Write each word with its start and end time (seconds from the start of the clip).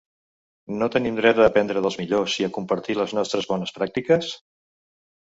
No 0.77 0.85
tenim 0.93 1.19
dret 1.19 1.41
a 1.41 1.43
aprendre 1.49 1.83
dels 1.87 1.97
millors 2.01 2.37
i 2.45 2.45
a 2.47 2.49
compartir 2.55 2.97
les 3.01 3.13
nostres 3.19 3.51
bones 3.53 3.75
pràctiques? 3.77 4.31